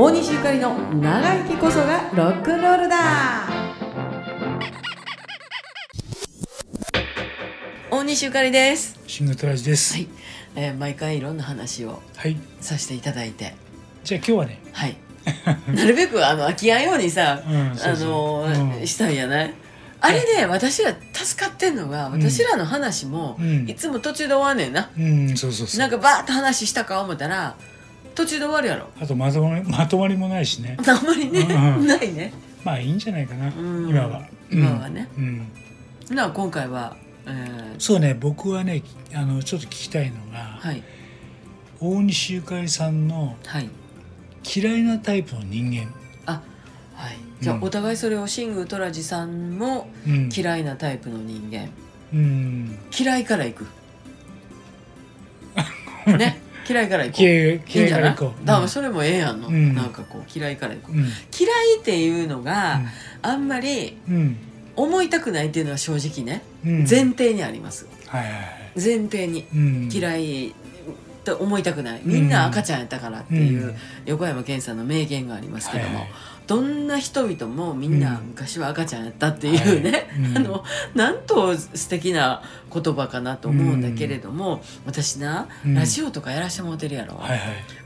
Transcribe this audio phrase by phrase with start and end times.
[0.00, 3.48] 大西ゆかりの長生きこそがロックンロールだ。
[7.90, 8.96] 大西ゆかりです。
[9.08, 9.94] シングトラジです。
[9.94, 10.08] はい、
[10.54, 12.36] えー毎回いろんな話をはい。
[12.60, 13.56] させていただいて。
[14.04, 14.60] じゃあ今日はね。
[14.72, 14.96] はい。
[15.74, 18.48] なるべくあの飽きやんようにさ、うんそうそう。
[18.48, 18.86] あのうん。
[18.86, 19.54] したんやない？
[20.00, 22.12] あれで私ら助かってんのがん。
[22.12, 23.68] 私らの話も、うん。
[23.68, 25.80] いつも途中で終わんねんな、うん、そうそうそう。
[25.80, 27.56] なんかバーッと話したか思ったら
[28.18, 30.76] 途中で終わるやろあとまとまりまとまりもないしね。
[30.80, 31.40] あんまりね、
[31.78, 32.32] うんないね
[32.64, 33.46] まあいいんじゃないかな。
[33.46, 34.26] うん今は。
[34.50, 35.48] 今はねうん。
[36.10, 36.16] うん。
[36.16, 36.96] な今回は、
[37.26, 38.82] えーそうね、僕はね、
[39.14, 40.82] あのちょっと聞きたいのが、はい
[41.80, 43.70] 大西ゆかりさんのはい
[44.56, 45.94] 嫌いなタイプの人間。
[46.26, 46.42] あ
[46.96, 50.28] はいじゃあ、うんお互いそれをシングトラジさんもうん。
[50.36, 51.68] 嫌いなタイプの人間
[52.12, 52.78] うん。
[52.98, 53.64] 嫌いからいく
[56.18, 58.46] ね嫌いからいこう嫌い嫌いからいこう。
[58.46, 60.98] だからそれもええやんの、うんなんかこう嫌いからいこううん。
[61.00, 61.06] うん。
[61.06, 61.12] 嫌
[61.76, 62.80] いっていうのが、
[63.22, 64.36] あんまりうん。
[64.76, 66.78] 思いたくないっていうのは正直ね、うん。
[66.88, 68.42] 前提にありますはいはいはい。
[68.76, 69.88] 前提にうん。
[69.92, 70.54] 嫌い
[71.28, 72.00] と思いたくない。
[72.04, 73.74] みんな赤ちゃんやったからっていう、
[74.06, 75.96] 横山健さんの名言がありますけども、はい。
[75.96, 76.08] はい
[76.48, 80.06] どんな人々もみんなうん昔は赤ちゃんやったっていうね、はい。
[80.30, 80.36] うん。
[80.38, 85.74] あのなんと素敵な言葉かなと思うんだけれども、私な、うん。
[85.74, 87.40] ラジオとかやらしてもらってるやろ、はいはい。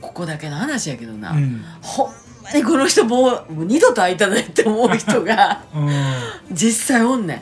[0.00, 1.62] ここだけの話やけどな、うん。
[1.82, 5.90] ほんまにこの人もうもう二度と会いたないって思う人が うん。
[6.50, 7.34] 実際おんね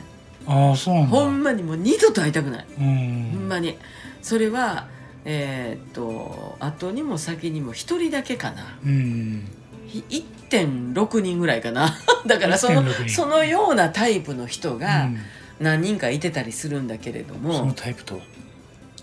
[0.47, 0.51] ん。
[0.51, 1.05] ああ、そう。
[1.05, 3.47] ほんまにもう二度と会いたくない、うほんん。
[3.47, 3.77] まに。
[4.21, 4.87] それは
[5.25, 9.43] えーっと後にも先にも一人だけかなうん。
[9.87, 10.03] ひ
[10.49, 15.19] 1.6人ぐらいかな だからその1.6人そのようなタイプの人がうん
[15.57, 18.21] 何人かいてたりするんだけれどそも、のタイプとは？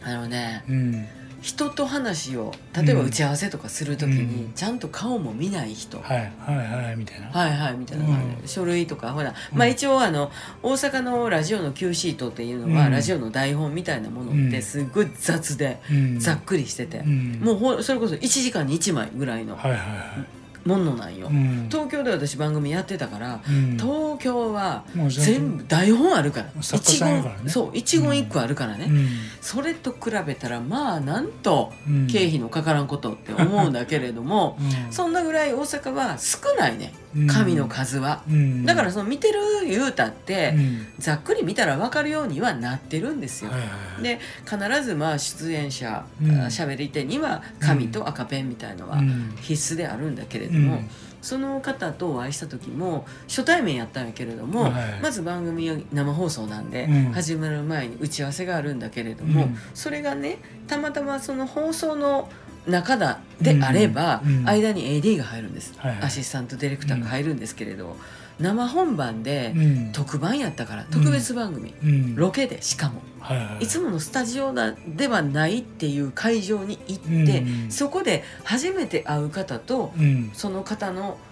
[0.04, 1.06] あのねうん。
[1.42, 4.52] 人と話を例えばうん打ち合わせとかする時に、うん。
[4.54, 7.26] ちゃんと顔も見ない人、はいはいはいみたいな。
[7.28, 8.04] はいはいみたいな。
[8.04, 8.42] うん。
[8.46, 9.58] 書類とかほら、うん。
[9.58, 10.30] まあ一応あの
[10.62, 12.92] 大阪のラジオの Q シートっていうのは、うん。
[12.92, 14.62] ラジオの台本みたいなものってうん。
[14.62, 16.20] すっごい雑で、うん。
[16.20, 17.40] ざっくりしてて、うん。
[17.42, 20.41] もうほそれこそ1時間に1枚ぐらいのはいはいはい。
[20.64, 21.66] ものなんよ、うん。
[21.70, 23.76] 東京で私番組やってたから、うん。
[23.76, 26.62] 東京は全部台本あるから。
[26.62, 27.48] 作家さんやからね。
[27.48, 29.08] そう一言一句あるからね、うん。
[29.40, 32.06] それと比べたらまあなんとうん。
[32.06, 34.92] 経費のかからんことって思うんだけれども、 うん。
[34.92, 37.26] そんなぐらい大阪は少ないねうん。
[37.26, 38.64] 紙の数は、うん。
[38.64, 40.86] だからその見てる言うたって、うん。
[40.98, 44.02] ざっくり見たら分かるようにはなってるんですよ、はいはいはい。
[44.02, 46.76] で必ずまあ出演者うん。
[46.76, 49.34] り手には紙と赤ペンみたいのはうん。
[49.40, 50.90] 必須であるんだけれども、うん。
[51.20, 57.12] その方とお会いした時も初対面やったんやけれども、はいまず番組は生放送なんで、うん。
[57.12, 59.56] 始まる前に打ち合わせがあるんだけれども、うん。
[59.74, 62.28] それがねたまたまその放送の
[62.66, 66.02] 中だであれば、間に AD が入るんです、はいはい。
[66.04, 67.96] アシスタントディレクターが入るんですけれど、
[68.38, 69.92] 生本番でうん。
[69.92, 72.14] 特番やったから特別番組、うん。
[72.16, 73.02] ロケでしかも。
[73.20, 80.30] はいつものスタジオだではないっていう会場に行って、うんそこで初めて会う方とうん。
[80.32, 81.18] その方の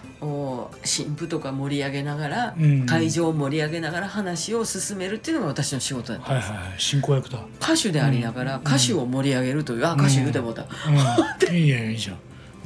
[0.83, 2.85] 新婦とか盛り上げながら、うん。
[2.85, 6.79] 会場を盛り上げながら話を進めるっていうのが私の仕事だったんです、はいはいはい。
[6.79, 7.43] 進行役だ。
[7.59, 8.61] 歌手でありながらうん。
[8.61, 11.55] 歌手を盛り上げるという、あ歌手言うてもうた、うん。
[11.55, 12.17] いいやいいじゃん。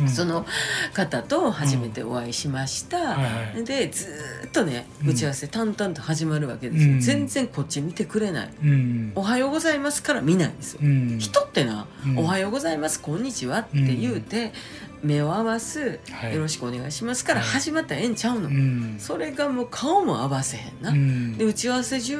[0.01, 0.09] うん。
[0.09, 0.45] その
[0.93, 3.63] 方と初めてお会いしました、はいはい。
[3.63, 5.09] でずーっとねうん。
[5.11, 6.99] 打ち合わせ淡々と始まるわけですよ、うん。
[6.99, 8.49] 全然こっち見てくれない。
[8.61, 11.17] うん「おはようございます」から見ないんですよ、うん。
[11.19, 12.19] 人ってな、うん。
[12.19, 14.51] おはようございますこんにちは」って言うて、
[15.03, 16.33] 目を合わす、はい。
[16.33, 18.95] よろしくお願いします」から始まったらええんちゃうの、うん。
[19.00, 21.38] それがもう顔も合わせへんな、うん。
[21.38, 22.17] で打ち合わせ中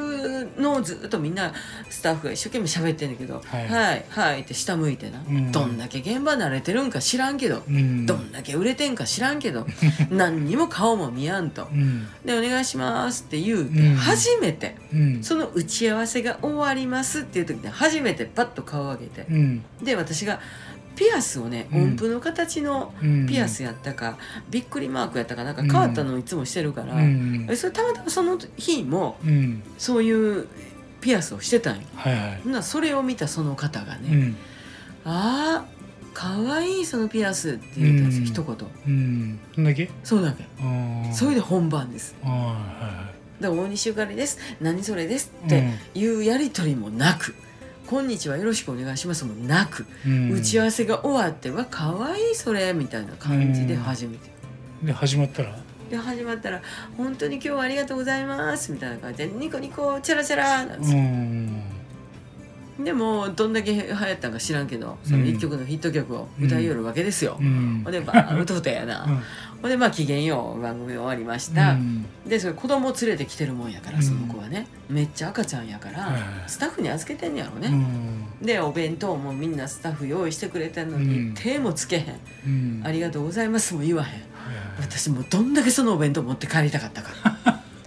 [0.58, 1.54] のずっとみんな
[1.90, 5.52] スタッフが一生懸命喋ってんだけど「ははいいはい」って下向いてな、うん。
[5.52, 8.06] どんだけ現場慣れてるんか知らんけど、うん。
[8.06, 9.66] どんだけ売れてんか知らんけど
[10.12, 11.68] 何にも顔も見やんと。
[11.72, 13.96] うん「でお願いします」って言うて、うん。
[13.96, 15.24] 初めてうん。
[15.24, 19.64] その打ち合わせが終わりますっていう時に初めてパッと顔を上げてうん。
[19.82, 20.40] で私が
[20.96, 21.84] ピアスをねうん。
[21.84, 23.26] 音符の形のうん。
[23.28, 24.18] ピアスやったか、
[24.50, 27.48] びっくりマークやったかなんか変わったのをいつもしてるから、うん。
[27.56, 29.64] それたまたまその日もうん。
[29.78, 30.48] そういう
[31.02, 31.82] ピアスをしてたんよ。
[31.96, 32.48] はいはい。
[32.48, 34.36] ならそれを見たその方がね「うん。
[35.04, 35.76] あー
[36.14, 38.26] かわいいそのピアス」って言ったんですよ、うん。
[38.26, 38.68] 一言。
[38.88, 39.40] うん。
[39.54, 39.90] そんだけ？
[40.04, 42.16] そうだけあそれで本番です。
[42.24, 44.40] あはで大西ゆかりです。
[44.62, 45.64] 何それですっいはい
[45.94, 47.36] ていうやり取りもなく
[47.88, 50.32] 「こんにちはよろしくお願いします」もなく、うん。
[50.32, 54.30] 打ち合わせが終わって「わかわいいそれ」みたいな感じで初めて。
[54.84, 55.56] で始まったら？
[55.90, 56.62] で始まったら
[56.98, 61.55] 「本当に今日はありがとうございます」みたいな感じでニコニコチャラチャラなんですうよ、ん
[62.86, 67.82] でもどんだけ流行ったんか知らんけどその一曲のヒット曲を歌いよるわけですよ、うん。
[67.84, 69.22] ほんでバーッ歌うたやな、うん。
[69.64, 72.06] ほんでまあ機嫌よう番組終わりました、うん。
[72.28, 74.04] でそれ子供連れてきてるもんやからうん。
[74.04, 76.16] その子はね、めっちゃ赤ちゃんやから、
[76.46, 78.28] スタッフに預けてんねやろうね、ん。
[78.40, 81.34] でお弁当もみんなスタッフ用意してくれてんのに、うん。
[81.34, 82.82] 手もつけへん、うん。
[82.86, 84.22] ありがとうございますも言わへん。
[84.80, 87.10] 私もうどんだけそのお弁当持って帰りたかったか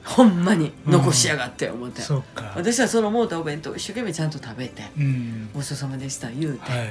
[0.09, 2.53] ほんまに残しやがって思って、そうか。
[2.57, 6.87] 私はそのもうたお弁当を一生懸命ちゃんと食べてうん「ごちそうさまでした」言うて、はい。
[6.87, 6.91] っ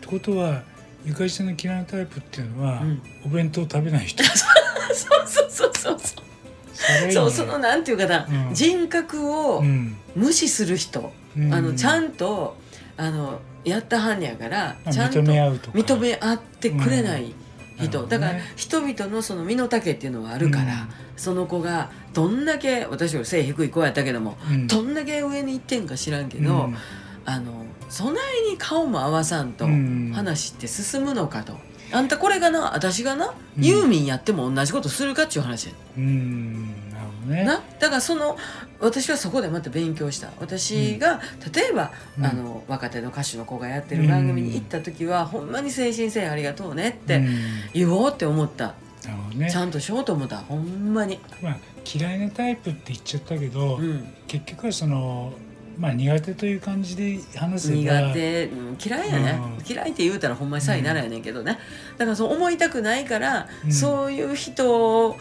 [0.00, 0.62] てことは
[1.04, 3.02] ゆかりちゃんの嫌いなタイプっていうのは、うん。
[3.24, 4.22] お弁当食べない人。
[4.24, 4.36] そう
[5.26, 6.22] そうそうそうそ
[7.08, 7.12] う。
[7.12, 8.54] そうそのなんていうかな、うん。
[8.54, 9.96] 人格をうん。
[10.14, 11.54] 無視する人、うん。
[11.54, 12.56] あのちゃんと
[12.96, 15.78] あのやったはんねやからまあちゃんと認め合うとか。
[15.78, 17.34] 認め合ってくれない
[17.78, 20.88] 人、うんだから人々のその身の丈っていうのはあるから、うん。
[21.16, 24.66] その子がどんだけ私より背低い子やったけども、うん。
[24.66, 26.76] どんだけ上に行ってんか知らんけど、うん。
[27.24, 30.12] あのそないに顔も合わさんとうん。
[30.14, 31.56] 話って進むのかと。
[31.92, 33.64] あんたこれがな私がな、うん。
[33.64, 36.74] ユーミンやっても同じことするかっちゅう話やうん
[37.26, 37.44] ね。
[37.44, 38.36] なだからその
[38.80, 40.30] 私はそこでまた勉強した。
[40.40, 41.20] 私が、
[41.54, 42.26] 例えば、うん。
[42.26, 47.36] あの若手の歌手の子がやってる番組に行った時は、ほんまに誠心誠意ありがとうねってうん。
[47.72, 48.74] 言おうって思った、
[49.34, 49.50] ね。
[49.50, 50.38] ちゃんとしようと思った。
[50.38, 55.32] ほんまに、まあ、嫌いなタイプって言っちゃったけど、うん、結局はその、
[55.78, 57.76] まあ、苦手という感じで話せば。
[57.76, 59.64] 苦手、うん嫌いやね、うん。
[59.66, 61.58] 嫌いって言うたらほんまにさいならやねんけどね、
[61.98, 63.72] だからそう思いたくないから、うん。
[63.72, 65.16] そういう人を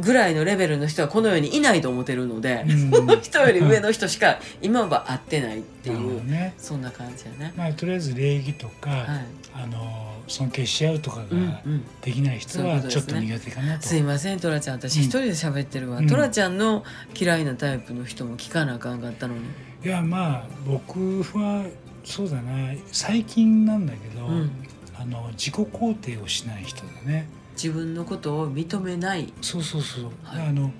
[0.00, 2.90] ぐらいのレベルの人はこの世にいないと思ってるので、うん。
[2.90, 7.52] そ の人より上の人しか今は会ってないっていう、どね、そんな感じやね。
[7.56, 9.06] まあ、とりあえず礼儀とか、はい。
[9.54, 11.84] あの尊敬し合うとかうんがうん。
[12.00, 13.86] できない人はちょっと苦手かなと。
[13.86, 14.76] すいませんトラちゃん。
[14.76, 15.02] 私うん。
[15.04, 16.06] 一人で喋ってるわ、うん。
[16.06, 16.84] トラちゃんの
[17.18, 19.40] 嫌いなタイプの人も聞かなあかんかったのに、
[19.84, 21.66] いやまあ僕は
[22.04, 22.74] そうだな。
[22.90, 24.50] 最近なんだけど、うん、
[24.98, 27.28] あの自己肯定をしない人だね。
[27.54, 30.04] 自分のことを認めない、そうそうそう。
[30.22, 30.48] はい。
[30.48, 30.72] あの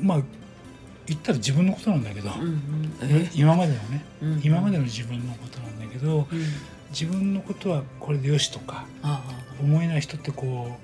[0.00, 0.22] まあ
[1.08, 6.44] 言ったら自分のことなんだけど、うんうん、え、今までのねうん今までの自分のことなんだけどうん、
[6.90, 9.22] 自分のことはこれでよしとかあ
[9.60, 10.76] 思えない人ってこ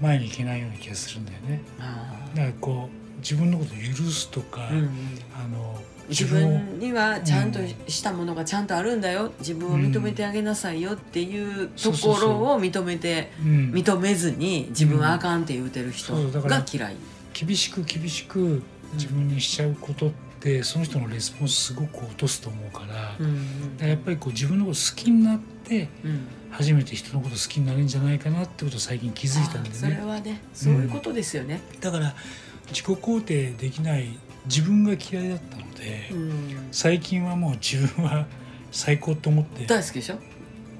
[0.00, 1.62] う前に行けないような気がするんだよね。
[2.34, 4.88] だからこう自分のことを許すとか、あ、うんうん、
[5.34, 9.32] あの自自分にはちゃんとしたものがちゃんとあるんだよ。
[9.38, 13.70] 自分を認めてあげなさいよっていうところを認めてうん。
[13.72, 16.96] 認めずに自分はあかんって言うてる人が嫌い。
[17.32, 18.62] 厳しく厳しく
[18.94, 20.10] 自分にしちゃうことっ
[20.40, 26.26] て、その人のレスポンスすごく落とすと思うから,、だかうんらやっぱりこう自分のこと好きになってうん。
[26.50, 31.62] 初めて人のこと好きになるんじゃないかなってことを最近気づいたんだあそれはねそういうことですよね。
[31.80, 32.14] だから
[32.68, 36.68] 自己肯定できない自分が嫌いだったので、うん。
[36.70, 38.26] 最近はもう自分は
[38.70, 40.18] 最高と思って大好きでしょ、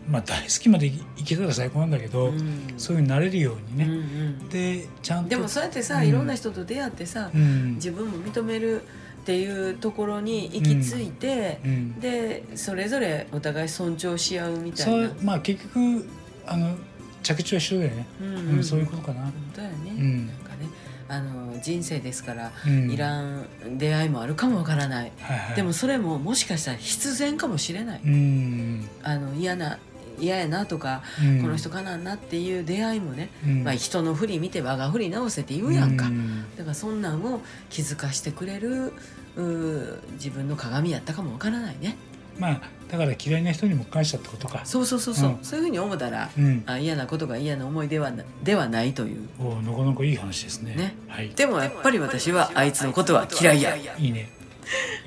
[0.09, 0.93] まあ大好きまでい
[1.25, 2.75] けたら最高なんだけど、うん。
[2.77, 4.49] そういうふうになれるようにうんうね、ん。
[4.49, 6.09] でちゃんとでもそうやってさ、うん。
[6.09, 7.75] いろんな人と出会ってさ、うん。
[7.75, 12.01] 自分も認めるっていうところに行き着いて、うん。
[12.01, 15.09] でそれぞれお互い尊重し合うみたいな。
[15.09, 16.09] そうまあ結局
[16.47, 16.77] あの
[17.23, 18.65] 着地は一緒だよね、うんうん。
[18.65, 20.27] そういうことかな、本当やね、うん。
[20.27, 20.67] なんかね
[21.09, 23.47] あの人生ですから、うん、いらん
[23.77, 29.79] 出会いもあるかもわからない、はいはい、でもそれももしかしたら必然かもしれない、うん、あの嫌な
[30.19, 36.45] 嫌やなとか、うん、この人かなんなっていう出会いもね、うん、まあ、人の振り見て我が振り直せって言うやんか、うん。
[36.57, 37.41] だからそんなんを
[37.71, 38.93] 気づかしてくれる
[39.37, 41.97] うー自分の鏡やったかもわからないね。
[42.39, 44.63] まあだから嫌いな人にも感謝ってことか。
[44.65, 45.39] そうそうそうそう、うん。
[45.43, 46.63] そういうふうに思ったらうん。
[46.67, 49.29] あ嫌なことが嫌な思いではなではないという。
[49.39, 50.75] おなかなかいい話ですね。
[50.75, 50.95] ね。
[51.09, 51.31] はい。
[51.31, 53.77] でもやっぱり私はあいつのことは嫌いや。
[53.77, 54.31] いいね。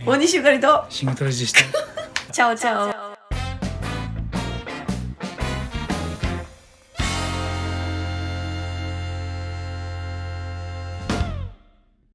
[0.05, 0.85] 大西ゆかりと。
[0.89, 1.59] 新型ラジでした
[2.31, 3.04] チャオチャオ